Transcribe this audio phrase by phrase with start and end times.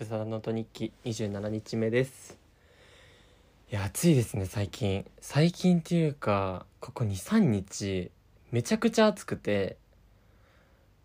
[0.00, 2.38] ブサノート日記27日目です。
[3.70, 5.04] いや暑いですね最近。
[5.20, 8.10] 最近っていうかここ23日
[8.50, 9.76] めちゃくちゃ暑くて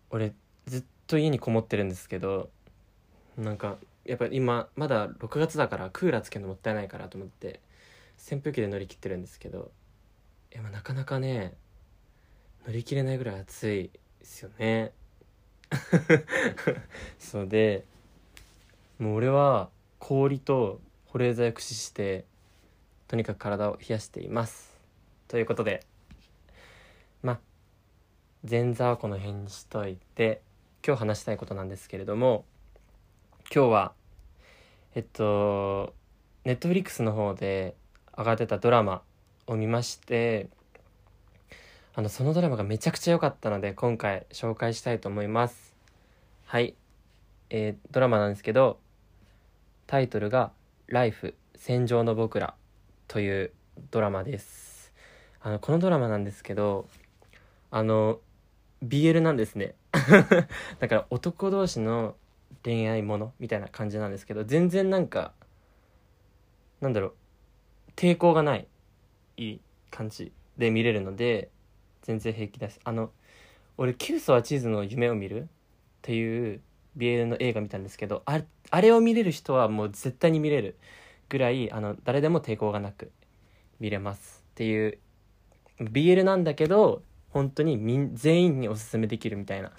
[0.08, 0.32] 俺
[0.64, 2.48] ずっと家にこもってるんですけど
[3.36, 7.60] なんかやっぱ今まだ6月だからクーラーつけるのもったいないからと思って
[8.16, 9.72] 扇風機で乗り切ってるんですけど
[10.54, 11.52] いやなかなかね
[12.66, 13.90] 乗り切れないぐらい暑い
[14.20, 14.92] ですよね。
[17.20, 17.84] そうで
[18.98, 19.68] もう俺は
[19.98, 22.24] 氷と保冷剤を駆使して
[23.08, 24.74] とにかく体を冷やしています。
[25.28, 25.84] ということで
[27.22, 27.38] まあ
[28.48, 30.40] 前座はこの辺にしといて
[30.86, 32.44] 今日話したいことなんですけれども
[33.54, 33.92] 今日は
[34.94, 35.94] えっと
[36.44, 37.74] ネットフリックスの方で
[38.16, 39.02] 上がってたドラマ
[39.46, 40.48] を見まして
[41.94, 45.74] あのそのドラマがめちゃくちゃ良かったので今回紹介したいと思います。
[46.46, 46.74] はい。
[47.50, 48.78] えー、ドラマなんですけど
[49.86, 50.52] タイトルが
[50.88, 52.54] 「ライフ戦場の僕ら」
[53.08, 53.52] という
[53.90, 54.92] ドラマです。
[55.40, 56.88] あのこのドラマなんですけど
[57.70, 58.20] あの
[58.84, 59.74] BL なんですね。
[60.80, 62.16] だから男同士の
[62.64, 65.32] 恋愛ものみたいな感じなんですけど全然なんか
[66.80, 67.12] なんだろう
[67.94, 68.66] 抵抗がない
[69.36, 71.50] いい感じで見れるので
[72.02, 72.80] 全然平気です。
[72.82, 73.12] あの
[73.78, 75.46] 俺「キューソはチーズの夢を見る」っ
[76.02, 76.60] ていう
[76.96, 80.76] BL の映画見たんですけどあれあれを見れる人はもう絶対に見れる
[81.28, 83.10] ぐらいあの誰でも抵抗がなく
[83.80, 84.98] 見れますっていう
[85.80, 89.72] BL なんだけど本当にみ全員におすすめできるみたいな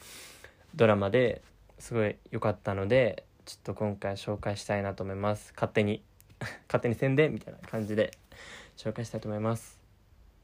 [0.75, 1.41] ドラマで
[1.79, 5.53] すごい良かったのでちょっと今回紹介したいなと思います。
[5.55, 6.03] 勝手に
[6.67, 8.11] 勝手に宣伝みたいな感じで
[8.75, 9.79] 紹介したいと思います。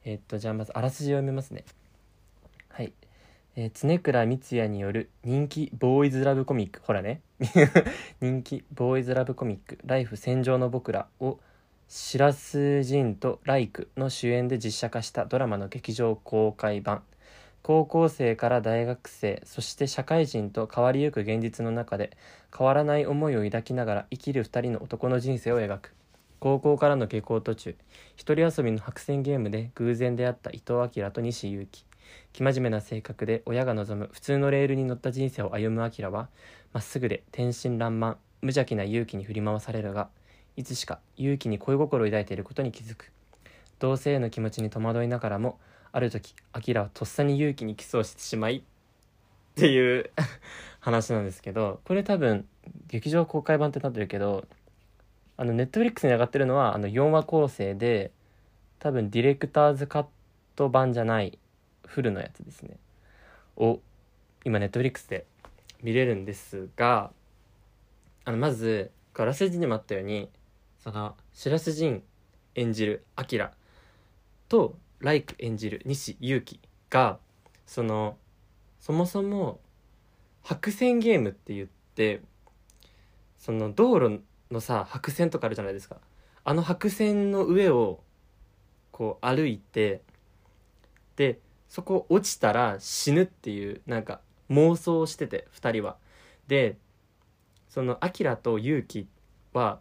[0.05, 1.65] えー、っとじゃあまずあらすじを読みますね。
[2.69, 2.93] はい、
[3.55, 6.81] えー、常倉光也による人気ボーイズラブコミック。
[6.83, 7.21] ほらね。
[8.19, 11.39] 人気ボーイズラブコミック「ライフ戦場の僕ら」を
[11.87, 17.03] 白洲仁とライクの主演で実写化したドラマの劇場公開版。
[17.61, 22.11] 高校生から大学生そして社会人と変わりゆく現実の中で
[22.55, 25.93] 変わらない思いを抱きながら生きる2人の男の人生を描く。
[26.39, 27.75] 高校からの下校途中
[28.15, 31.92] 一人遊びの白線ゲームで偶然出会った伊藤明と西勇輝。
[32.33, 36.29] 生真面目な性格で親が望む普通のレールに乗った人生を歩む明は
[36.73, 40.09] まっすぐで天真爛漫無邪気な勇気に振り回されるが
[40.55, 43.11] いつしか勇気に恋心を抱いていることに気づく。
[43.83, 45.59] 同性への気持ちに戸惑いながらも
[45.91, 48.61] ある時明はとっさに勇気にキスをしてしまいっ
[49.55, 50.09] ていう
[50.79, 52.47] 話なんですけどこれ多分
[52.87, 54.45] 劇場公開版ってなってるけど
[55.35, 58.11] あのネットフリックスに上がってるのはあの4話構成で
[58.79, 60.05] 多分ディレクターズカッ
[60.55, 61.37] ト版じゃない
[61.85, 62.77] フルのやつですね。
[63.57, 63.79] を
[64.45, 65.25] 今ネットフリックスで
[65.81, 67.11] 見れるんですが
[68.25, 70.29] あのまずあらすじにもあったように
[70.83, 72.03] その白洲仁
[72.55, 73.51] 演じるアキラ
[74.49, 77.19] とライク演じる西勇輝が
[77.65, 78.17] その
[78.79, 79.59] そもそも
[80.41, 82.21] 白線ゲームって言って
[83.39, 85.97] その道路のさ白線とかあるじゃないですか。
[86.45, 88.01] あの白線の上を
[88.91, 90.01] こう歩いて
[91.15, 91.39] で
[91.73, 95.97] そこ落ちたら死ぬっていうなんか妄想してて2人は。
[96.47, 96.77] で
[97.67, 99.07] そのアキラとユウキ
[99.53, 99.79] は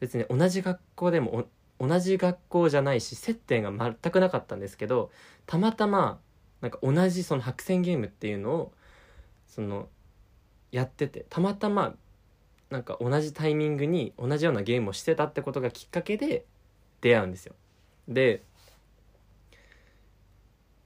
[0.00, 1.46] 別に同じ学校でも
[1.78, 5.12] 同じ学校じゃないし接点が全くなかったんですけど
[5.46, 6.18] たまたま
[6.62, 8.72] なんか同じその白線ゲームっていうのを
[9.46, 9.88] その
[10.72, 11.94] やっててたまたま
[12.70, 16.44] なんか同じタイミングに同じようなゲームをしてたってことがきっかけで
[17.02, 17.54] 出会うんですよ。
[18.08, 18.42] で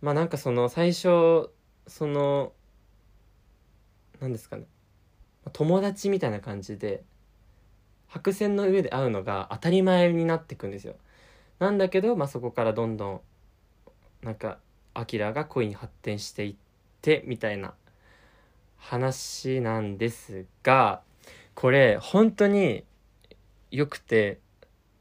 [0.05, 1.49] まあなんかその最初
[1.87, 2.53] その
[4.21, 4.65] 何ですかね
[5.55, 7.03] 友達みたいな感じで
[8.07, 10.97] 白線の上で会うのが当たり前になってくんですよ。
[11.59, 13.21] なんだけど、まあ、そこからどんどん
[14.23, 14.59] なんか
[14.93, 16.55] アキラが恋に発展していっ
[17.01, 17.73] てみたいな
[18.77, 21.01] 話なんですが
[21.55, 22.85] これ本当に
[23.71, 24.39] よくて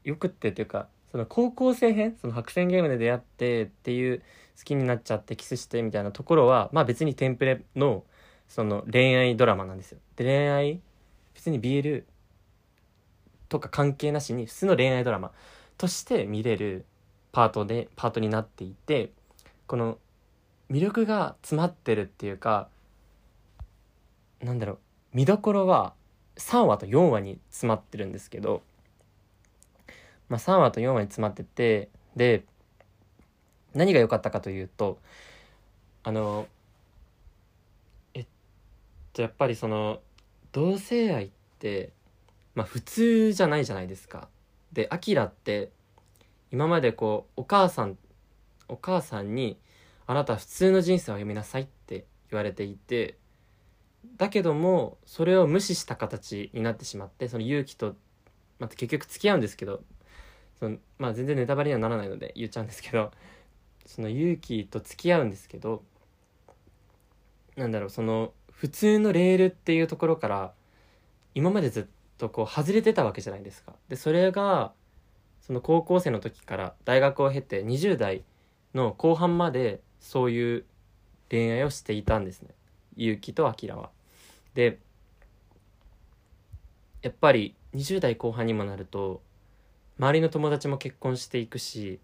[0.02, 4.22] よくってっていうかその高校生編その白線ゲームで出会ってっていう
[4.58, 8.04] 好きになっちゃってキスしてみたいなところはまあ別にテンプレの
[8.48, 9.98] その恋愛ドラマなんですよ。
[10.16, 10.80] で恋愛
[11.34, 12.04] 別に BL
[13.48, 15.32] とか関係なしに普通の恋愛ドラマ
[15.76, 16.84] として見れる
[17.32, 19.12] パートでパートになっていて
[19.66, 19.98] この
[20.70, 22.68] 魅力が詰まってるっていうか
[24.42, 24.78] なんだろう
[25.12, 25.94] 見どころは
[26.36, 28.62] 3話と4話に詰まってるんですけど、
[30.28, 32.44] まあ、3話と4話に詰まっててで
[33.74, 34.98] 何が良かったかというと
[36.02, 36.46] あの
[38.14, 38.26] えっ
[39.12, 40.00] とやっぱりその
[40.52, 41.92] 同性愛って
[42.54, 44.28] まあ普通じゃないじゃないですか。
[44.72, 45.70] でアキラって
[46.50, 47.96] 今までこうお母さん
[48.68, 49.58] お母さんに
[50.06, 53.16] 「あなた普通の人生を歩みなさい」って言われていて
[54.16, 57.96] だけどもそれを無視した形になってしまってその勇気と、
[58.58, 59.82] まあ、結局付き合うんですけど
[60.58, 63.10] その、まあ、全然ネタバレにはならないので言っちゃうんですけど
[63.86, 65.82] その勇気と付き合うんですけど
[67.56, 70.52] なんだろうその普通のレールっていうところから
[71.34, 71.84] 今までずっ
[72.18, 73.72] とこう外れてたわけじゃないですか。
[73.88, 74.72] でそれが
[75.40, 78.24] その高校生の時から大学を経て20代
[78.74, 80.64] の後半までそういう
[81.30, 82.50] 恋愛をしていたんですね
[82.96, 83.90] 結城と明は。
[84.54, 84.78] で
[87.02, 89.20] やっぱり20代後半にもなると
[89.98, 92.00] 周りの友達も結婚していくし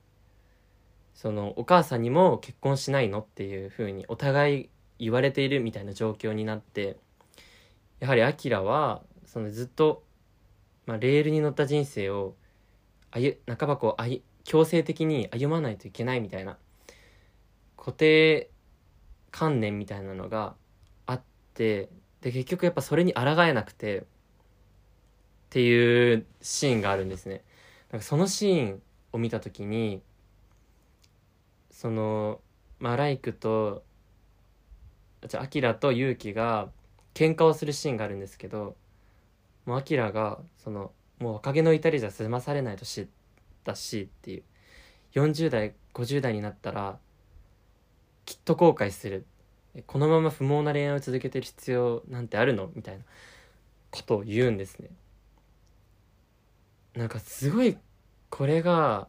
[1.14, 6.96] そのお母さんにも結婚しないのっていうふうにお互い言われているみたいな状況になって
[7.98, 10.02] やはりアキラはそのずっと、
[10.86, 12.34] まあ、レールに乗った人生を
[13.10, 16.58] 歩半ばこう歩強制的に歩まないといけないみたいな
[17.76, 18.50] 固定
[19.30, 20.54] 観念みたいなのが
[21.06, 21.22] あっ
[21.54, 21.88] て
[22.20, 24.04] で結局やっぱそれに抗えなくてっ
[25.50, 27.42] ていうシーンがあるんですね。
[27.90, 28.82] なんかそのシーン
[29.12, 30.02] を見た時に
[31.80, 32.42] その
[32.78, 33.82] マライクと
[35.26, 36.68] じゃあアキラとユウキが
[37.14, 38.76] 喧嘩をするシーンがあるんですけど
[39.64, 43.06] もうアキラがそのもう若気の至りじゃ済まされないと知っ
[43.64, 44.42] たしっていう
[45.14, 46.98] 40代50代になったら
[48.26, 49.24] きっと後悔する。
[49.86, 52.70] このまま不毛な恋愛を続けてる必要なんてあるの？
[52.74, 53.04] みたいな
[53.90, 54.90] ことを言うんですね。
[56.94, 57.78] なんかすごい
[58.28, 59.08] これが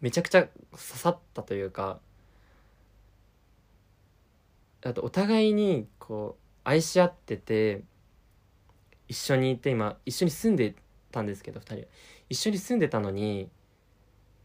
[0.00, 2.00] めちゃくちゃ刺さったというか
[4.84, 7.82] あとお互いにこう愛し合ってて
[9.08, 10.74] 一緒にいて今一緒に住んで
[11.10, 11.86] たんですけど2人
[12.28, 13.48] 一緒に住んでたのに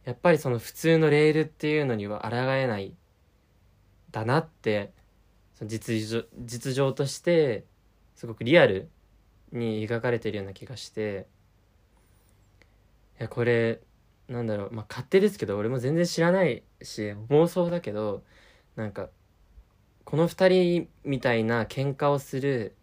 [0.05, 2.93] やっぱりその普通のレールっていうのには抗えない
[4.11, 4.91] だなって
[5.55, 7.65] その実情実情として
[8.15, 8.89] すごくリアル
[9.51, 11.27] に描かれてるような気がして
[13.19, 13.79] いやこれ
[14.31, 18.23] なんだろうまあ勝手ですけど俺も全然知らないし妄想だけど
[18.77, 19.09] なんか
[20.05, 22.75] この2人みたいな喧嘩をする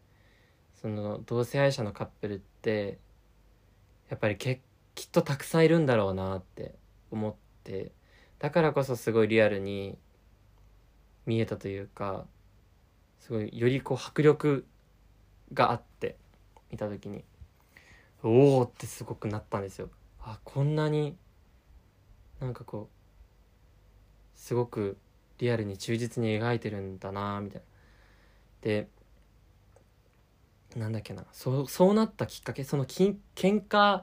[0.75, 2.99] その同性愛者のカップルって
[4.11, 4.61] やっぱりけ
[4.95, 6.75] きっとたくさんいるんだろうなって
[7.11, 7.35] 思っ
[7.65, 7.93] て
[8.39, 9.97] だからこそすごいリアルに
[11.25, 12.27] 見えたというか
[13.21, 14.67] すごいよりこう迫力
[15.55, 16.17] があって
[16.71, 17.25] 見た時に
[18.23, 19.89] おおってすごくなったんですよ。
[20.21, 21.17] あこんなに
[22.41, 24.97] なんかこうすごく
[25.39, 27.67] リアルに忠実に描いてるんだなみたいな。
[28.63, 28.89] で
[30.77, 31.25] なんだっけな。
[31.33, 34.03] そうそうなったきっかけそのきん喧嘩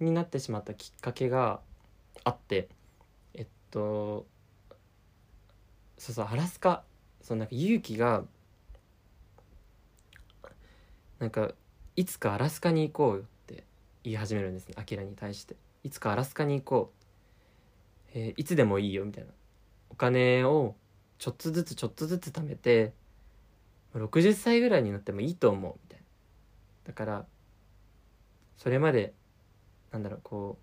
[0.00, 1.60] になってしまったきっかけが
[2.24, 2.68] あって
[3.34, 4.26] えっと
[5.98, 6.82] そうそうアラスカ
[7.22, 8.24] そのなんか勇気が
[11.18, 11.52] なんか
[11.96, 13.64] いつかアラスカに行こうよって
[14.02, 15.56] 言い始めるんですねアキラに対して。
[15.84, 17.03] いつかアラスカに行こう、
[18.14, 19.30] えー、いつでもいいよみたいな。
[19.90, 20.74] お金を
[21.18, 22.92] ちょっとずつちょっとずつ貯めて
[23.94, 26.04] 60歳ぐらいになってもいいと思うみたいな。
[26.86, 27.26] だから
[28.56, 29.12] それまで
[29.92, 30.58] なんだろうこ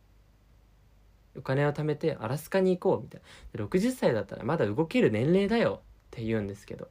[1.36, 3.22] うお金を貯めてアラスカに行こうみたい
[3.54, 3.66] な。
[3.66, 6.90] 60歳だったらまだ動ける年齢だよって言うんですけど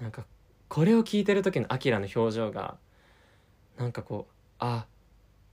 [0.00, 0.24] なんか
[0.68, 2.76] これを聞いてる時のアキラの表情が
[3.76, 4.86] なんかこうあ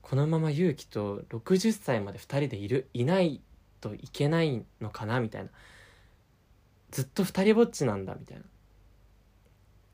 [0.02, 3.42] このまま勇気と60歳まで2人でいるいない
[3.80, 5.50] といけないのかなみたいな。
[6.92, 8.44] ずっと2人ぼっちなんだみたいな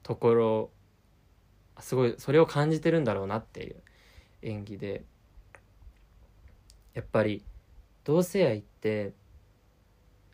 [0.01, 0.69] ところ
[1.81, 3.75] すごいそれを感じてるんだろうなっていう
[4.41, 5.03] 演技で。
[6.93, 7.43] やっぱり
[8.05, 9.11] 同性愛って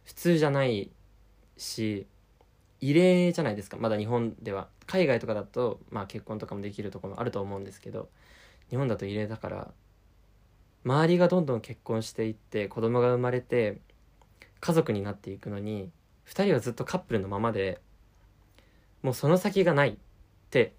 [0.04, 0.92] 普通じゃない
[1.58, 2.06] し
[2.80, 3.78] 異例じゃないですか。
[3.78, 4.70] まだ日本では。
[4.92, 8.10] 海外とかだと、まあ、結婚とかもできるところもあると思うんですけど
[8.70, 9.72] 日本だと異例だから
[10.84, 13.80] 周りがどんどん結婚していって子供が生まれて
[14.60, 15.90] 家族になっていくのに
[16.28, 17.80] 2人はずっとカップルのままで
[19.04, 19.96] もうその先がないっ
[20.50, 20.74] て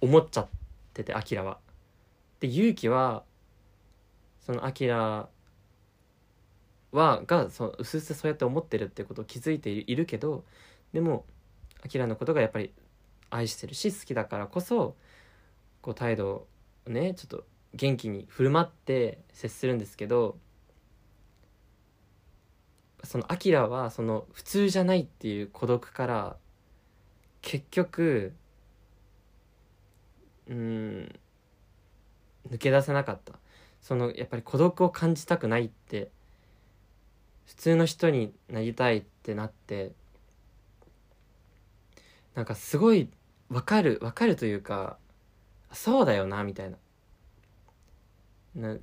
[0.00, 0.48] 思っちゃっ
[0.92, 1.58] ててアキラは。
[2.40, 3.22] で勇気は
[4.40, 5.28] そのアキラ
[6.92, 10.44] はがその薄々そうやって思ってるってことを気づいているけど
[10.92, 11.24] でも
[11.82, 12.72] アキラのことがやっぱり
[13.30, 14.94] 愛してるし好きだからこそ
[15.82, 16.46] こう態度
[16.86, 17.44] をねちょっと
[17.74, 20.38] 元気に振る舞って接するんですけど
[23.02, 26.36] そのアキラはその普通じゃないっていう孤独から
[27.42, 28.32] 結局
[30.48, 31.20] うん
[32.50, 33.34] 抜け出せなかった。
[33.80, 36.10] そのやっぱり孤独を感じたくないって
[37.44, 39.92] 普通の人になりたいってなって
[42.34, 43.10] なんかすごい
[43.50, 44.96] 分かる分かるというか
[45.70, 46.78] そうだよなみたいな。
[48.54, 48.76] な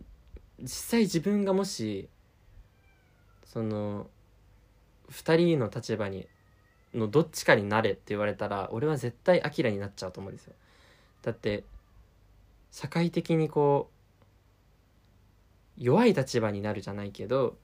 [0.59, 2.09] 実際自分がもし
[3.45, 4.07] その
[5.11, 6.27] 2人の立場に
[6.93, 10.53] のどっちかになれって言われたら俺は絶対アキラになっちゃうと思うんですよ。
[11.21, 11.63] だって
[12.71, 13.89] 社会的にこ
[15.77, 17.57] う弱い立場になるじゃないけど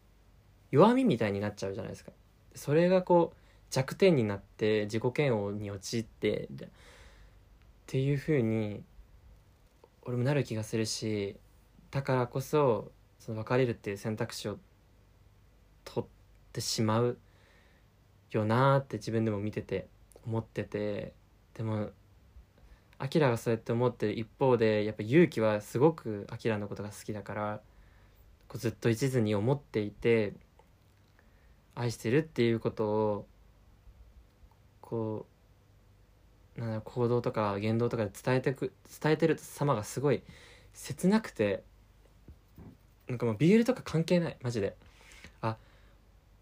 [0.72, 2.12] 弱みみたいになっちゃうじゃないですか。
[2.56, 3.38] それがこう
[3.70, 6.68] 弱点になって自己嫌悪に陥ってっ
[7.86, 8.84] ていう風に
[10.04, 11.36] 俺もなる気がするし
[11.91, 14.58] だからこそその別れるっていう選択肢を
[15.86, 16.10] 取っ
[16.53, 17.17] てしまう
[18.32, 19.88] よなーって自分でも見てて
[20.25, 21.13] 思ってて。
[21.58, 21.89] でも
[23.00, 27.62] アキラがそうやって思ってる一方でやっぱ勇気はすごくアキラのことが好きだから
[28.48, 30.34] こうずっと一途に思っていて
[31.75, 33.25] 愛してるっていうことを
[34.82, 35.25] こ
[36.58, 40.24] うなん行動とか言動とかで伝えてく伝えてる様がすごい
[40.74, 41.63] 切なくて
[43.08, 44.76] なんかもう BL とか関係ないマジで。
[45.42, 45.58] あ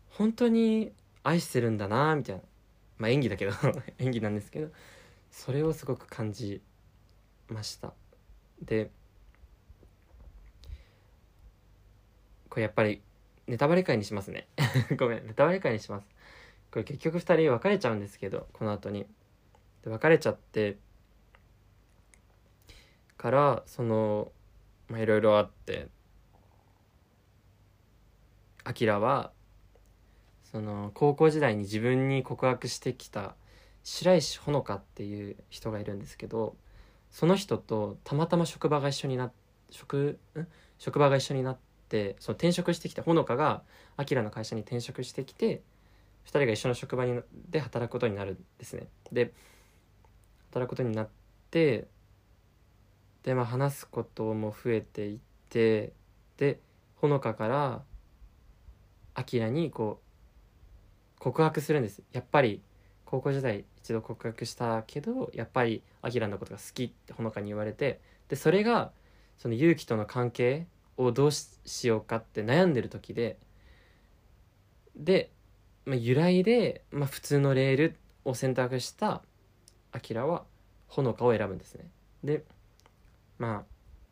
[0.10, 0.92] 本当に
[1.24, 2.42] 愛してるんだなみたいな。
[2.98, 3.52] まあ演技だけど
[4.00, 4.72] 演技なんですけど
[5.30, 6.62] それをすごく感じ
[7.50, 7.94] ました。
[8.62, 8.90] で
[12.50, 13.02] これやっぱり
[13.48, 14.48] ネタバレ会にしますね。
[14.98, 16.08] ごめんネタバレ会にします。
[16.72, 19.06] これ結局2人別れちゃうんですけどこの後に。
[19.84, 20.78] で別れちゃって
[23.18, 24.32] からその
[24.88, 25.90] まあいろいろあって。
[28.66, 29.32] アキラは
[30.52, 33.36] その高校時代に自分に告白してきた
[33.84, 36.56] 白石ほのかっていう人がいるんですけど
[37.12, 39.32] その人とたまたま職場が一緒にな
[39.70, 40.20] 職
[40.80, 41.58] 職場が一緒になっ
[41.88, 43.62] てその転職してきたほのかが
[43.96, 45.62] アキラの会社に転職してきて
[46.26, 48.88] 2人が一緒の職場にで働くことになるんですね。
[49.12, 49.32] で
[50.50, 51.10] 働くことになっ
[51.52, 51.86] て
[53.22, 55.20] でまあ話すことも増えていっ
[55.50, 55.94] て
[56.38, 56.60] で
[56.96, 57.84] ほのかから
[59.16, 62.04] アキラにこう告白するんです。
[62.12, 62.62] やっぱり
[63.06, 68.92] 高校時代一度告白したけどやっぱりアキラのことが好きってほのかに言われてでそれが
[69.38, 70.68] その勇気との関係
[70.98, 73.38] をどうしようかって悩んでる時で
[74.96, 75.30] で、
[75.86, 79.22] まあ、由来で、まあ、普通のレールを選択した
[79.92, 80.44] アキラは
[80.88, 81.88] ほのかを選ぶんですね。
[82.24, 82.44] で
[83.38, 83.64] まあ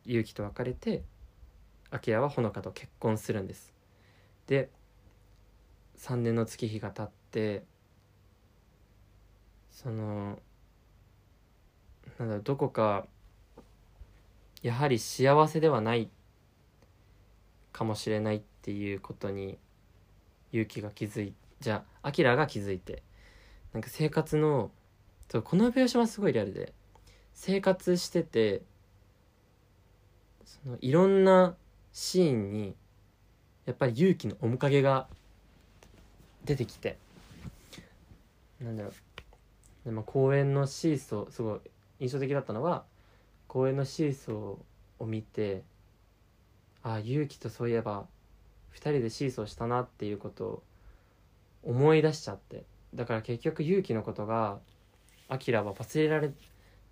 [0.06, 1.04] 勇気と別れて
[1.90, 3.74] アキラはほのかと結婚するんです。
[4.48, 4.70] で
[6.04, 7.64] 3年の月日が経って
[9.72, 10.38] その
[12.20, 13.08] なんだろどこか
[14.62, 16.10] やはり幸せではない
[17.72, 19.58] かもしれないっていうことに
[20.52, 23.02] 勇気が気づいじゃあアキラが気づいて
[23.72, 24.72] なんか生活の
[25.32, 26.74] そうこの描写はすごいリアルで
[27.34, 28.62] 生活してて
[30.44, 31.56] そのいろんな
[31.94, 32.76] シーンに
[33.66, 35.08] やっぱり勇気の面影が
[36.46, 36.98] 出てきて。
[38.62, 38.94] なんだろう。
[39.86, 41.60] で、まあ、公園のシーソーすごい
[42.00, 42.84] 印象的だったのは
[43.48, 45.64] 公園のシーソーを見て
[46.82, 48.06] ああ勇気とそういえば
[48.76, 50.64] 2人でシーソーしたなっていうことを
[51.64, 52.64] 思い出しちゃって。
[52.94, 54.60] だから結局勇気のことが
[55.28, 56.32] アキラは忘れられ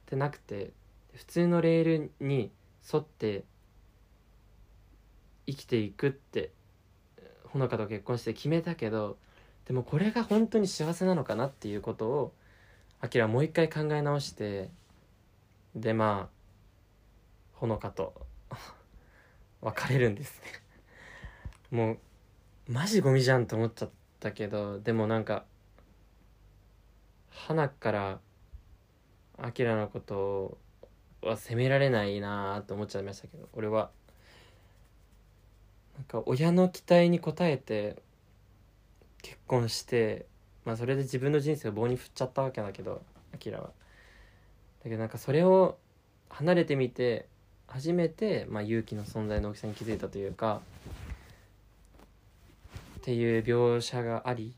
[0.07, 0.71] てなくて
[1.13, 2.51] 普通のレールに
[2.91, 3.43] 沿って
[5.45, 6.51] 生きていくって
[7.49, 9.17] ほのかと結婚して決めたけど
[9.65, 12.33] でもこれが本当に幸せなのかなっていうことを
[12.99, 14.69] アキラもう一回考え直して
[15.75, 16.41] でまあ
[17.53, 18.13] ほのかと
[19.61, 20.47] 別れるんですね。
[21.69, 21.97] もう
[22.71, 23.89] マジゴミじゃんと思っちゃっ
[24.19, 25.45] たけどでもなんか
[27.29, 28.19] 花から
[29.37, 30.57] アキラのこと
[31.21, 33.91] は責められないなあと思っちゃいましたけど俺は。
[35.95, 38.01] なんか親の期待に応えて
[39.21, 40.25] 結婚して
[40.65, 43.01] まあそれで自分の人生を棒に振っちゃったわけだけど
[43.33, 43.71] アキラは。
[44.83, 45.77] だけどなんかそれを
[46.29, 47.27] 離れてみて
[47.67, 50.61] 初めて、まあ、勇気の存在の大きさに気づいたというか
[52.97, 54.55] っていう描写があり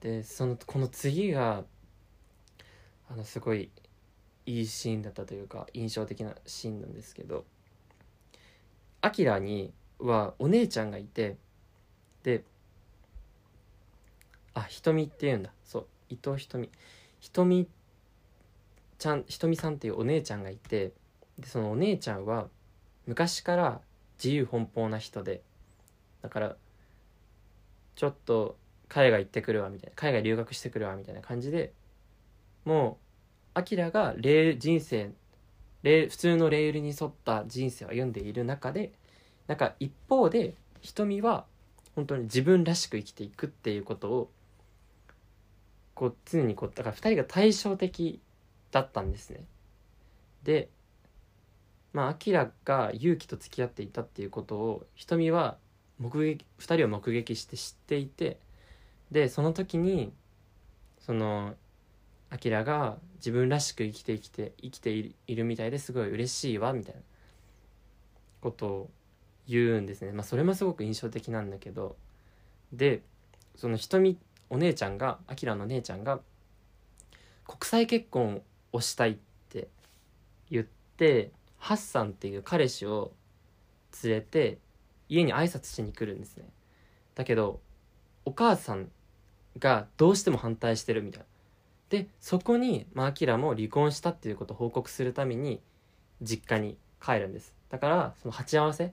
[0.00, 1.64] でそのこの次が
[3.10, 3.70] あのすごい
[4.46, 7.44] いいシーンだったというか印象的なシーンなんですけど
[9.00, 11.36] アキラにはお姉ちゃんがいて
[12.22, 12.42] で
[14.58, 15.50] あひとみっていうんだ。
[15.64, 15.86] そう。
[16.10, 16.68] 伊藤ひとみ
[17.20, 17.68] ひとみ
[18.98, 20.92] ちゃんひとみさんっていうお姉ちゃんがいて
[21.38, 22.48] でそのお姉ちゃんは
[23.06, 23.80] 昔から
[24.22, 25.42] 自由奔放な人で
[26.22, 26.56] だから
[27.94, 28.56] ちょっと
[28.88, 29.92] 海外行ってくるわみたいな。
[29.94, 31.72] 海外留学してくるわみたいな感じで
[32.64, 32.98] も
[33.54, 35.10] うアキラが人生
[35.82, 38.92] 普通のレールに沿った人生を歩んでいる中で
[39.46, 41.44] なんか一方で瞳は
[41.94, 44.30] 本当に自分らしく生きていくっていうことを
[45.98, 48.20] こう常にこうだから2人が対照的
[48.70, 49.40] だったんですね。
[50.44, 50.68] で
[51.92, 55.56] まあアキラが勇気と付き合っていたっていうことを瞳は
[55.98, 58.38] 目撃2人を目撃して知っていて
[59.10, 60.12] でその時に
[61.00, 61.56] その
[62.30, 67.00] アキラが自分らしく生きて生きて生きているみたいですごい嬉しいわみたいな
[68.40, 68.90] ことを
[69.48, 70.12] 言うんですね。
[70.12, 71.96] まあそれもすごく印象的なんだけど。
[72.72, 73.02] で
[73.56, 74.16] その瞳
[74.50, 76.20] お姉ちゃんがアキラの姉ちゃんが
[77.46, 79.16] 国際結婚をしたいっ
[79.48, 79.68] て
[80.50, 83.12] 言ってハッサンっていう彼氏を
[84.02, 84.58] 連れて
[85.08, 86.44] 家に挨拶しに来るんですね。
[87.14, 87.60] だけど
[88.24, 88.90] お母さん
[89.58, 91.26] がどうしても反対してるみたいな。
[91.88, 95.60] でそこにまあアキラも離婚したっていうことを報告するために
[96.20, 97.54] 実家に帰るんです。
[97.70, 98.92] だからその鉢合わせ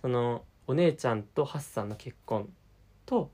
[0.00, 2.48] そのお姉ちゃんとハッサンの結婚
[3.04, 3.30] と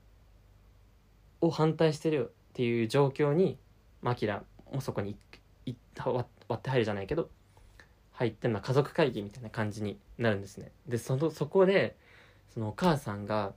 [1.43, 3.57] を反対してるっていう状況に
[4.01, 5.17] マキラもそこに
[5.97, 7.29] 割って入るじゃないけど
[8.13, 10.71] 入ってま家族会議みたいな感じになるんですね。
[10.87, 11.97] でそのそこで
[12.53, 13.53] そのお母さんが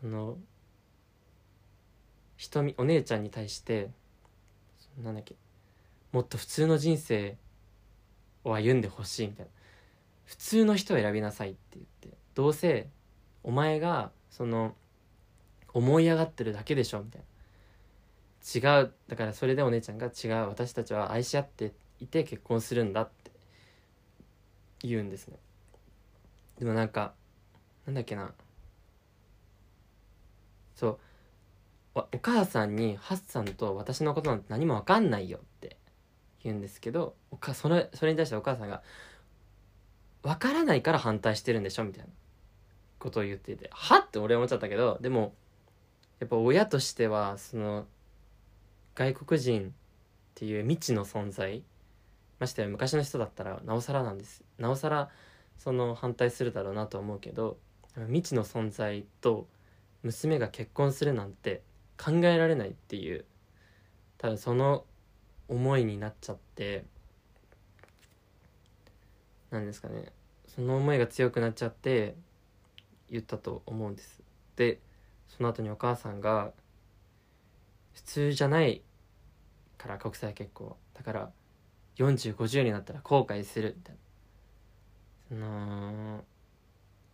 [0.00, 0.36] その
[2.36, 3.90] 瞳お姉ちゃんに対して
[5.02, 5.34] なんだっけ
[6.10, 7.36] もっと普通の人生
[8.44, 9.50] を歩んでほしいみたいな。
[10.26, 12.88] 普通の人を選びなさいって言ってどうせ
[13.42, 14.74] お前がその
[15.74, 18.78] 思い上がってるだけでしょみたいな。
[18.78, 18.92] 違う。
[19.08, 23.30] だからそれでお姉ちゃんが違う私たちは愛し合っていて結婚するんだって
[24.80, 25.38] 言うんですね。
[26.58, 27.14] でもなんか
[27.86, 28.32] なんだっけな。
[30.74, 30.98] そう。
[31.94, 35.76] お母さんにハッサンと私のことなんて何も分かんないよって
[36.42, 38.82] 言うんですけどおかそれそれに対してお母さんが
[40.22, 42.10] 「分からないから反対してるんでしょ」みたいな
[42.98, 45.34] ことを言っていて「は?」って俺思っちゃったけどでも
[46.22, 47.84] やっぱ親としてはその
[48.94, 49.72] 外国人っ
[50.36, 51.64] ていう未知の存在
[52.38, 54.44] ましてや昔の人だったらなおさらなんです。
[54.56, 55.10] なおさら
[55.58, 57.56] その反対するだろうなと思うけど
[58.06, 59.48] 未知の存在と
[60.04, 61.60] 娘が結婚するなんて
[62.00, 63.24] 考えられないっていう
[64.18, 64.84] 多分その
[65.48, 66.84] 思いになっちゃって
[69.50, 70.12] なんですかね。
[70.46, 72.14] その思いが強くなっちゃって
[73.10, 74.22] 言ったと思うんです。
[74.54, 74.78] で
[75.36, 76.52] その後にお母さんが
[77.94, 78.82] 普通じゃない
[79.78, 81.30] から国際結婚だから
[81.96, 84.00] 4050になったら後悔するみたいな。
[85.28, 86.24] その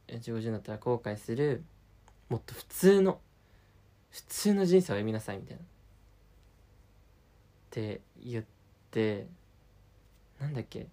[0.09, 1.65] 4050になったら後悔する。
[2.29, 3.21] もっと普通の
[4.11, 5.63] 普通の人生を歩みなさいみたいな。
[5.63, 5.65] っ
[7.71, 8.45] て言っ
[8.91, 9.27] て
[10.41, 10.87] なんだっけ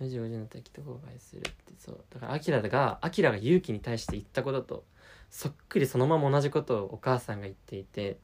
[0.00, 1.50] ？4050になったらきっと後悔するって。
[1.78, 2.04] そう。
[2.10, 4.84] だからアキラがアキラが勇気に対して言ったことと
[5.30, 8.18] そっくりそのまま同じことをお母さんが言っていて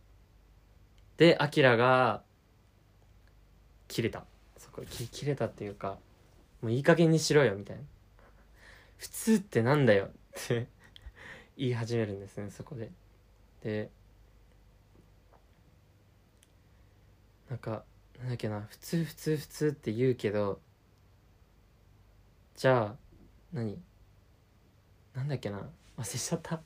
[1.17, 2.23] でアキラが
[3.89, 4.25] 切れた。
[4.59, 5.99] そこ切れたっていうか
[6.61, 7.83] もういい加減にしろよみたいな。
[8.99, 10.67] 普通ってなんだよって
[11.57, 12.91] 言い始めるんですねそこで。
[13.63, 13.91] で
[17.49, 17.85] なんか
[18.19, 20.59] なんだっけな普通普通普通って言うけど
[22.57, 22.95] じゃあ
[23.53, 23.79] 何？
[25.15, 25.61] なんだっけな
[25.99, 26.61] 忘れちゃった。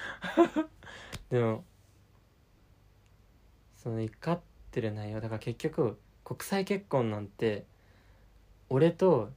[1.30, 1.64] でも
[3.76, 7.64] その怒ってる内容だから結局国際結婚なんて
[8.68, 9.32] 俺と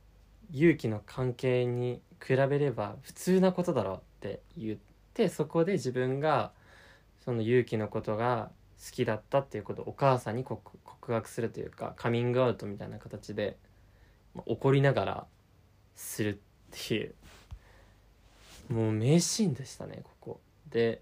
[0.51, 4.77] 勇気の関係に比べれば普通なことだろって言っ
[5.13, 6.51] てそこで自分が
[7.23, 8.51] その勇気のことが
[8.83, 10.59] 好きだったっていうことをお母さんに告
[11.07, 13.57] 白するというかカミングアウトみたいな形で
[14.33, 15.25] ま怒りながら
[15.95, 16.41] する
[16.75, 17.13] っていう
[18.69, 20.03] もう名シーンでしたね
[20.69, 21.01] で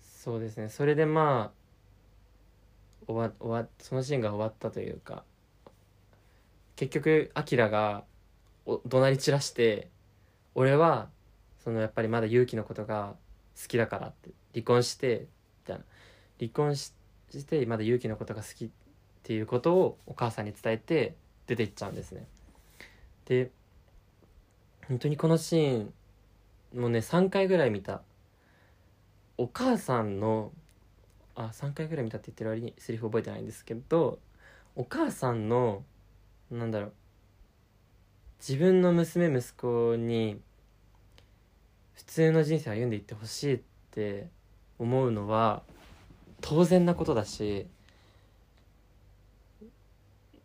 [0.00, 0.68] そうですね。
[0.68, 5.24] それでまあ終わ終わそのシーンが終わったというか
[6.76, 8.04] 結局アキラが
[8.66, 9.88] お怒鳴り散らして
[10.54, 11.08] 俺は
[11.64, 13.14] そのやっぱりまだ勇気のことが
[13.60, 15.26] 好きだからって離婚して
[15.62, 15.84] みたいな。
[16.38, 16.92] 離婚し
[17.46, 18.70] てまだ勇気のことが好きっ
[19.22, 21.14] ていうことをお母さんに伝えて
[21.46, 22.26] 出ていっちゃうんですね。
[23.26, 23.50] で
[24.88, 25.94] 本当にこのシーン
[26.74, 28.02] もうね3回ぐらい見た。
[29.38, 30.52] お母さんの
[31.34, 34.18] あ3回ぐらい見たって言ってる割にセリフ覚えてないんですけど
[34.76, 35.82] お母さんの
[36.50, 36.92] なんだろう
[38.38, 40.40] 自分の娘息子に
[41.94, 44.28] 普通の人生歩んでいってほしいって
[44.78, 45.62] 思うのは
[46.40, 47.66] 当然なことだし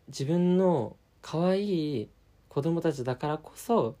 [0.08, 2.08] 自分の可愛い
[2.48, 3.96] 子供たちだからこそ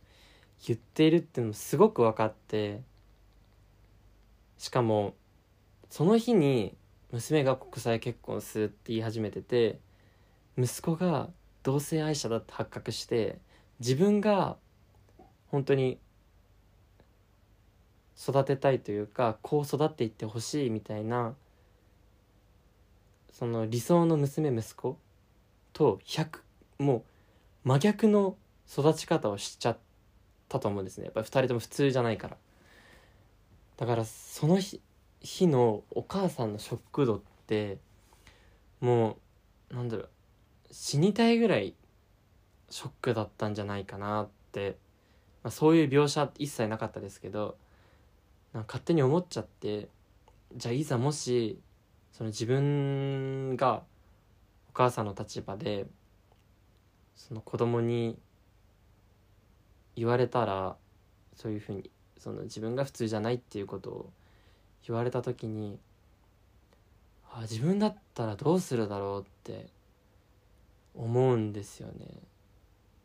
[0.66, 2.82] 言っているっていうのもすごく分かって
[4.56, 5.14] しかも
[5.88, 6.74] その日に
[7.12, 9.78] 娘が国際結婚するって言い始めてて
[10.58, 11.30] 息子が
[11.62, 13.38] 同性愛者だって発覚して
[13.80, 14.56] 自分が
[15.50, 15.98] 本当に
[18.20, 21.34] 育てたいというかこう育っていってほしいみたいな
[23.30, 24.98] その理想の娘息子
[25.72, 26.40] と100
[26.80, 27.04] も
[27.64, 28.36] う真逆の
[28.70, 29.87] 育ち方をしちゃって
[30.48, 31.04] たと思うんですね。
[31.04, 32.36] やっぱり2人とも普通じゃないから。
[33.76, 34.80] だからその日
[35.20, 37.78] 日のお母さんのショック度って
[38.80, 39.18] も
[39.70, 40.08] うなんだろう
[40.70, 41.74] 死にたいぐらい
[42.70, 44.76] ショックだったんじゃないかなって、
[45.42, 47.56] まあ、そういう描写一切なかったですけど
[48.52, 49.88] なんか勝手に思っちゃって
[50.56, 51.58] じゃあいざもし
[52.12, 53.82] その自分が
[54.70, 55.86] お母さんの立場で
[57.16, 58.16] その子供に
[59.98, 60.76] 言われたら
[61.34, 64.10] そういうふうにその自分が普通じゃないっていうことを
[64.86, 65.78] 言われた時に
[67.30, 69.66] あ自分だったらどうするだろうって
[70.94, 72.06] 思うんですよね。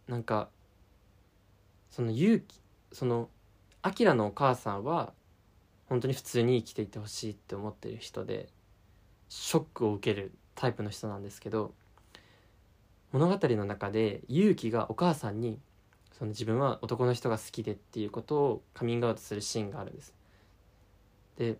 [0.07, 0.49] なんか
[1.89, 2.59] その勇気
[2.91, 3.29] その
[3.81, 5.13] アキラのお母さんは
[5.87, 8.49] 本当に普通に生きていてほしいって思ってる人で
[9.29, 11.73] ショックを受けるタイプの人なんですけど
[13.11, 15.59] 物語の中で勇気がお母さんに
[16.17, 20.13] その自分は男の人が好きでっていうことをカミングアウトするシーンがあるんです。
[21.37, 21.57] で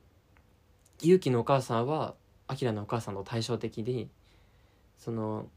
[1.02, 2.14] 勇気のお母さんは
[2.48, 4.08] アキラのお母さんの対照的で
[5.00, 5.48] その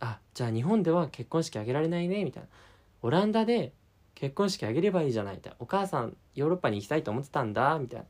[0.00, 2.48] あじゃあ日本では結婚式挙げられないねみたいな。
[3.02, 3.72] オランダで
[4.14, 5.56] 結婚式挙げればいいじゃないみたいな。
[5.58, 8.06] お母さんヨーロッパに行きたいと思ってたんだみたいな。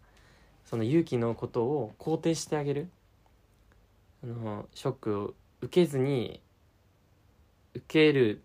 [0.66, 2.88] その勇気のことを肯定してあげる。
[4.22, 6.40] あのショックを受けずに
[7.74, 8.42] 受ける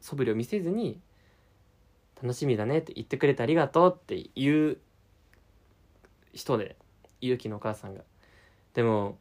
[0.00, 1.00] 素振りを見せずに
[2.22, 4.78] 楽しみだねって言ってくれてありがとうっていう
[6.32, 6.76] 人で
[7.20, 8.02] 勇気のお母さんが。
[8.74, 9.18] でも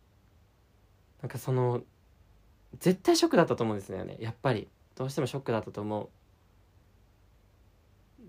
[1.22, 1.82] なんかその
[2.80, 4.68] 絶対ショックだったと思うんですよねやっぱり。
[4.96, 6.10] どうしてもショックだったと思う。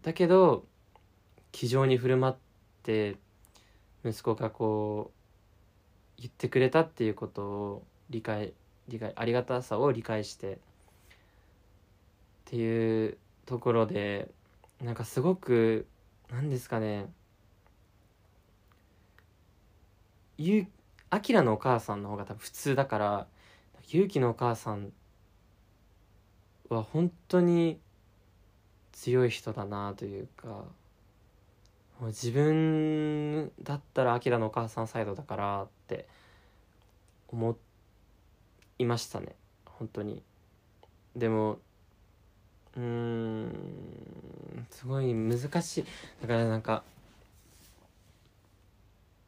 [0.03, 0.65] だけど
[1.51, 2.35] 気丈に振る舞っ
[2.85, 3.17] て
[4.05, 5.11] 息子がこ
[6.19, 8.53] う言ってくれたっていうことを理解
[8.89, 10.59] 理解ありがたさを理解して
[12.51, 14.29] っていうところで
[14.83, 15.87] なんかすごく
[16.33, 17.07] 何ですかね
[20.37, 20.67] ゆ
[21.11, 23.27] あきらのお母さんの方が多分普通だから
[23.91, 24.93] ゆうきのお母さん
[26.71, 27.79] は本当に
[28.91, 30.65] 強い人だなというかも
[32.03, 36.09] う自分だったらアキラのお母さんサイドだからって
[37.29, 37.57] 思
[38.81, 39.37] いましたね
[39.67, 40.25] 本当に。
[41.15, 41.61] でも
[42.77, 45.85] うんすごい難しい。
[46.23, 46.83] だからなんか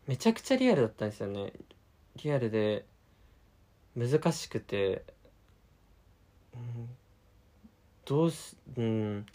[0.07, 1.53] めちゃくちゃリアルだったんですよね。
[2.23, 2.85] リアルで
[3.97, 5.05] 難しくて、
[8.05, 9.27] どうしうん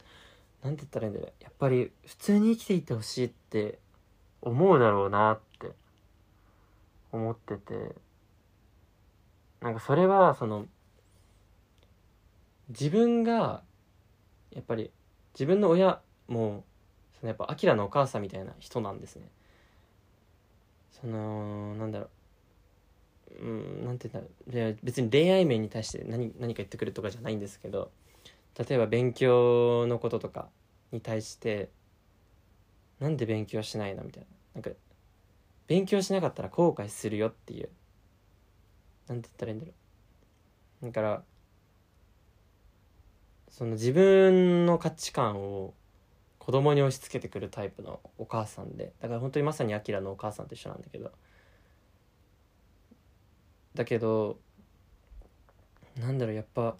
[0.63, 1.33] なんて言ったらいいんだろう。
[1.43, 3.79] やっぱり普通に生きていてほしいって
[4.41, 5.71] 思うだろうなって
[7.11, 7.95] 思ってて。
[9.59, 10.67] なんかそれはその
[12.69, 13.63] 自分が
[14.53, 14.91] やっぱり
[15.33, 16.63] 自分の親も
[17.19, 19.29] そのやっぱアキラのお母さんみたいな人なんですね。
[20.91, 22.09] そのなんだろう。
[23.39, 24.77] うんなんて言うんだろう。
[24.83, 27.91] 別に恋愛面に対して何何か言ってくるとかじゃないんですけど
[28.57, 30.49] 例えば勉強のこととか
[30.91, 31.69] に対して
[32.99, 34.27] なんで勉強しないのみたいな。
[34.55, 34.71] なんか
[35.67, 37.69] 勉強しなかったら後悔するよっていう。
[39.07, 39.73] なんて言ったらいいんだろ
[40.81, 40.85] う。
[40.85, 41.23] だから
[43.49, 45.73] その自分の価値観を
[46.39, 51.11] 子供に押し付けてくるタイプのお母さんでだから本当にまさにアキラのお母さんと一緒なんだけど
[53.75, 54.37] だけど
[55.99, 56.75] なんだろうやっぱ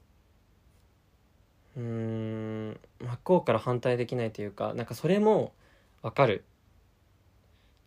[1.76, 5.54] うん真っ向から反対できないというかなんかそれも
[6.02, 6.44] わかる。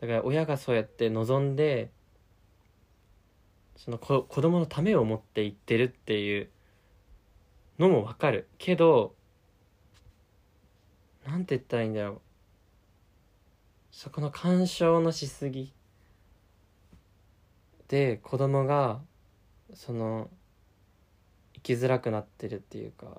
[0.01, 1.91] だから親がそうやって望んで
[3.77, 6.51] その子子供のためを思って言ってるっていう
[7.81, 9.15] のもわかるけど
[11.27, 12.21] なんて言ったらいいんだろう。
[13.91, 15.73] そこの干渉のしすぎ
[17.89, 19.01] で子供が
[19.75, 20.29] その
[21.55, 23.11] 生きづらくなってるっていうかっ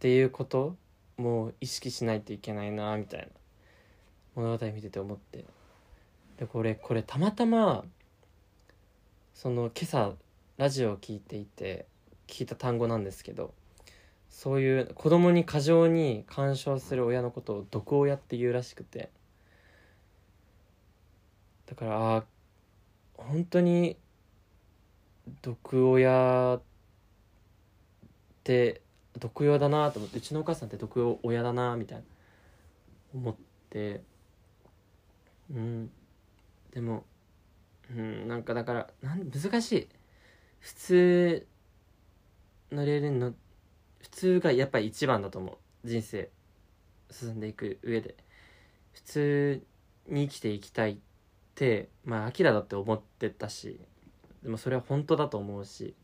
[0.00, 0.76] ていうこと
[1.16, 3.26] も意識しないといけないなみたいな
[4.34, 5.44] 物語見てて思って。
[6.38, 7.84] でこれこれたまたま
[9.34, 10.14] その今朝
[10.58, 11.86] ラジオを聞いていて
[12.26, 13.54] 聞いた単語なんですけど
[14.28, 19.10] そういう子供に過剰に干渉する親のことを毒親っていうらしくて。
[21.66, 22.24] だからあ
[23.14, 23.98] 本当に
[25.42, 26.62] 毒親っ
[28.42, 28.80] て
[29.18, 32.04] 毒親だなと思ってうちのお母さんって毒親だなみたいな
[33.14, 33.36] 思っ
[33.70, 34.02] て。
[35.52, 35.90] うん。
[36.72, 37.04] でも
[37.94, 39.88] うんなんかだからなん難しい。
[40.60, 41.46] 普通
[42.72, 43.34] のレールにの
[44.00, 45.56] 普通がやっぱり一番だと思う。
[45.84, 46.30] 人生
[47.10, 48.16] 進んでいく上で。
[48.92, 49.66] 普通
[50.08, 50.96] に生きていきたいっ
[51.54, 53.80] てまあアキラだって思ってたし
[54.42, 55.94] でもそれは本当だと思うし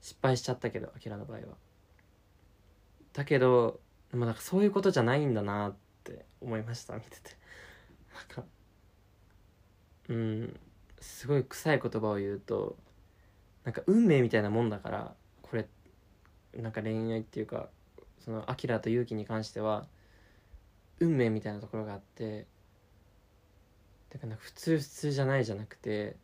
[0.00, 1.42] 失敗しちゃったけどアキラの場合は。
[3.12, 6.94] だけどでもなんかそういうことじゃないんだなって思いました。
[6.94, 7.36] 見てて。
[8.14, 8.44] なんか
[10.08, 10.60] うん
[11.00, 12.76] すごい臭い言葉を言うと
[13.64, 15.66] なんか運命みたいなもんだからこれ
[16.56, 17.68] なんか恋愛っていうか
[18.24, 19.86] そのアキラと勇気に関しては
[21.00, 22.46] 運命みたいなところがあって
[24.10, 26.16] だから普通普通じゃないじゃなくて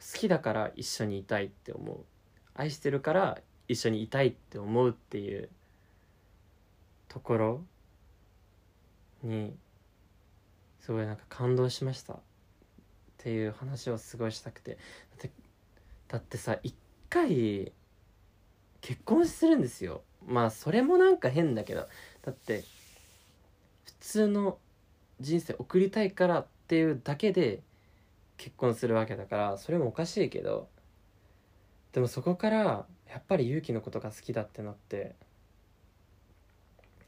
[0.00, 2.04] 好きだから一緒にいたいって思う。
[2.54, 5.48] 愛してるから一緒にいたいって思うっていう
[7.08, 7.64] ところ
[9.22, 9.54] に
[10.80, 12.14] すごいなんか感動しました。
[12.14, 12.18] っ
[13.18, 14.72] ていう話をすごいしたくて。
[14.72, 14.78] だ
[15.16, 15.30] って
[16.10, 16.74] だってさ一
[17.08, 17.72] 回
[18.80, 20.02] 結婚するんですよ。
[20.26, 21.86] まあそれもなんか変だけど。
[22.22, 22.64] だって
[23.84, 24.58] 普通の
[25.20, 27.62] 人生送りたいからっていうだけで
[28.36, 30.68] 結婚するわけだからそれもおかしいけど。
[31.92, 35.14] でもそこからやっぱり勇気のことが好きだってなって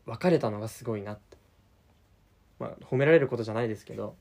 [0.07, 1.37] 別れたのがすごいなって。
[2.61, 4.15] まあ褒められることじゃないですけど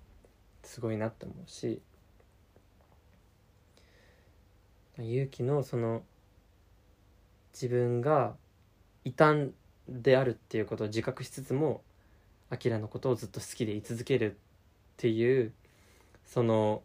[0.64, 1.84] すごいなって思うし。
[4.98, 6.04] 勇気のその
[7.54, 8.36] 自分が
[9.04, 9.52] 異端
[9.88, 11.82] であるっていうことを自覚しつつも
[12.50, 14.36] アキラのことをずっと好きでい続けるっ
[14.98, 15.54] ていう
[16.26, 16.82] その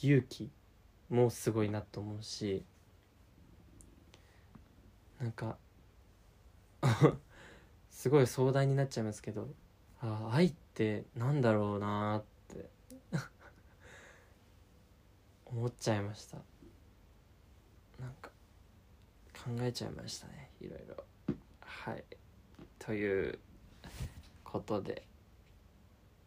[0.00, 0.50] 勇気
[1.10, 2.64] もすごいなと思うし
[5.20, 5.56] なんか
[7.90, 9.48] すごい壮大になっちゃいますけど
[10.00, 12.22] あ愛ってなんだろうなっ
[12.54, 12.68] て
[15.46, 16.38] 思っちゃいました
[17.98, 18.30] なんか
[19.32, 21.04] 考えちゃいましたねいろいろ。
[21.60, 22.04] はい。
[22.78, 23.38] という
[24.44, 25.02] ことで。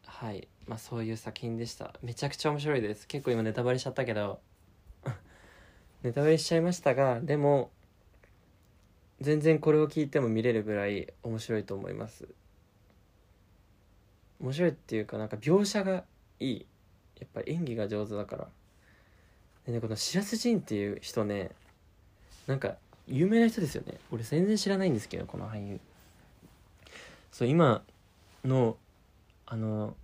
[0.06, 0.48] はい。
[0.68, 1.94] まあそういう作品でした。
[2.02, 3.08] めちゃくちゃ面白いです。
[3.08, 4.40] 結構今ネタバレしちゃったけど。
[6.04, 7.72] ネタバレしちゃいましたがでも
[9.20, 12.28] 全然これを聞いても見れるぐらい面白いと思います。
[14.40, 16.06] 面白いっていうかなんか描写が
[16.40, 16.66] いい。
[17.20, 18.48] やっぱり演技が上手だから。
[19.66, 21.52] でねこの白洲迅っていう人ね
[22.48, 22.76] なんか
[23.08, 23.96] 有名な人ですよね。
[24.12, 25.80] 俺全然知らないんですけどこの俳優。
[27.32, 27.84] そう今
[28.44, 28.78] の
[29.46, 29.96] あの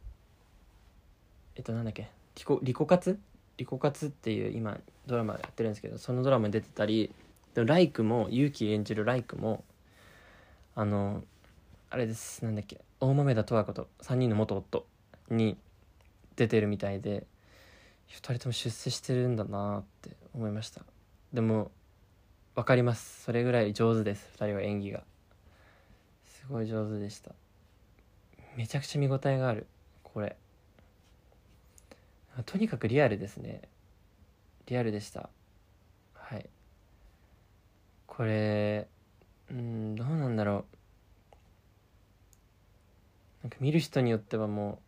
[1.56, 3.20] えっとなんだっけリコリコカツ
[3.58, 7.12] リコカツっていう今ドラマやってるんですけどそのドラマに出てたり
[7.54, 9.63] でもライクも勇気演じるライクも
[10.76, 11.24] あの
[11.89, 12.43] あれです。
[12.43, 14.86] なんだっけ大豆田十和子と3人の元夫
[15.30, 15.58] に
[16.36, 17.26] 出てるみたいで
[18.10, 20.82] 2人とも出世してるんだなって思いました。
[21.34, 21.72] でも
[22.56, 23.24] 分かります。
[23.24, 24.30] それぐらい上手です。
[24.39, 25.04] 2人は演技が。
[26.26, 27.32] すごい上手でした。
[28.56, 29.67] めちゃくちゃ見応えがある。
[30.04, 30.36] これ。
[32.46, 33.62] とにかくリアルですね。
[34.67, 35.30] リアルでした。
[36.13, 36.50] はい。
[38.08, 38.88] これ
[39.52, 40.65] うんどうなんだろ
[43.41, 43.43] う。
[43.43, 44.80] なんか見る人によってはも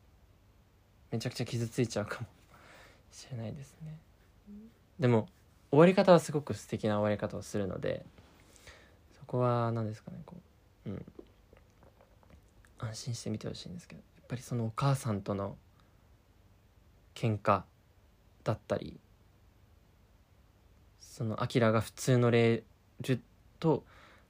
[1.12, 2.28] うめちゃくちゃ傷ついちゃうかも。
[3.12, 3.98] しれないですね。
[5.00, 5.28] でも
[5.72, 8.06] 終わり方はすごく素敵な終わり方をするので
[9.20, 10.36] そこは何ですかねこ
[10.86, 11.06] ううん。
[12.80, 15.58] 安心して見てほしいんですけどやっぱりそのお母さんとの
[17.14, 17.64] 喧嘩
[18.44, 19.00] だったり
[21.02, 22.64] そのアキラが普通のレー
[23.02, 23.22] ル
[23.60, 23.84] と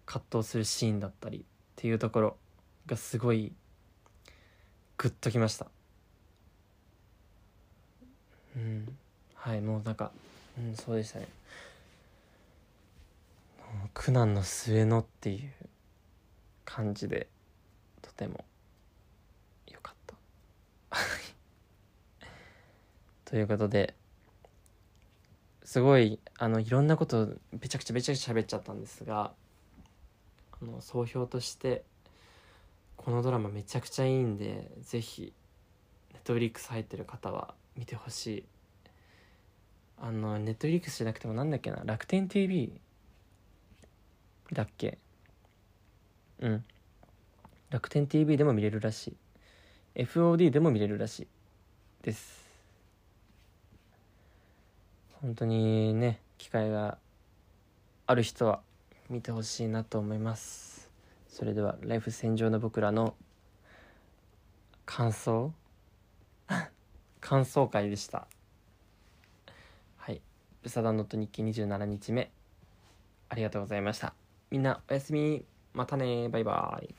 [0.05, 1.41] 葛藤するシーンだったりっ
[1.75, 2.37] ていうところ
[2.87, 3.53] がすごい
[4.97, 5.67] グッときました。
[8.55, 8.97] うん。
[9.35, 10.11] はいもうなんか
[10.57, 11.27] うんそうでしたね。
[13.93, 15.51] 苦難の末のっていう
[16.65, 17.27] 感じで
[18.01, 18.43] とても
[19.71, 20.15] よかった。
[23.25, 23.95] ということで
[25.69, 29.33] すごいあのいろんなことべちゃくちゃべちゃくちゃ喋っちゃったんですが
[30.59, 31.83] あの総評として
[32.97, 35.31] このドラマめちゃくちゃいいんでぜひ
[36.11, 38.43] ネットフリックス入ってる方は見てほしい。
[40.01, 41.81] あのネットフリックスじゃなくてもなんだっけな？
[41.85, 42.73] 楽天 TV
[44.51, 44.97] だっけ？
[46.41, 46.63] うん。
[47.69, 49.15] 楽天 TV でも見れるらし
[49.95, 50.03] い。
[50.03, 51.27] FOD でも見れるらしい。
[52.03, 52.47] です。
[55.21, 56.97] 本当にね機会が
[58.07, 58.61] ある人は
[59.09, 60.89] 見てほしいなと思います。
[61.29, 63.15] それではライフ戦場の僕らの
[64.85, 65.53] 感想。
[67.21, 68.27] 感想会でした。
[69.97, 70.21] はい
[70.63, 72.31] 「ブサダンノット日記27日目」
[73.29, 74.13] ありがとうございました。
[74.49, 75.45] みんなおやすみ。
[75.73, 76.93] またねバイバイ。